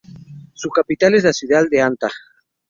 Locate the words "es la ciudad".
1.13-1.65